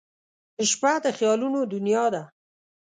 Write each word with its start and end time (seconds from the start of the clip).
•شپه 0.69 0.93
د 1.03 1.05
خیالونو 1.17 1.59
دنیا 1.73 2.05
ده. 2.13 2.23